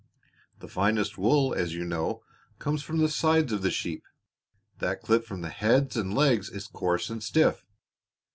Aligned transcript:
The 0.61 0.67
finest 0.67 1.19
wool, 1.19 1.53
as 1.53 1.75
you 1.75 1.83
know, 1.85 2.23
comes 2.57 2.81
from 2.81 2.97
the 2.97 3.07
sides 3.07 3.51
of 3.53 3.61
the 3.61 3.69
sheep; 3.69 4.03
that 4.79 5.03
clipped 5.03 5.27
from 5.27 5.41
the 5.41 5.49
head 5.49 5.95
and 5.95 6.11
legs 6.15 6.49
is 6.49 6.65
coarse 6.65 7.11
and 7.11 7.21
stiff. 7.21 7.63